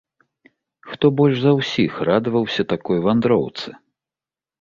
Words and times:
Хто 0.93 1.05
больш 1.19 1.35
за 1.43 1.51
ўсіх 1.59 1.91
радаваўся 2.09 2.61
такой 2.73 2.97
вандроўцы? 3.05 3.69